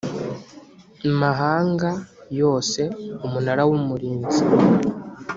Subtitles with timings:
[1.21, 1.89] mahanga
[2.39, 2.81] yose
[3.25, 4.43] umunara w umurinzi